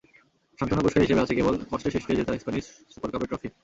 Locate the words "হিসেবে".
1.05-1.23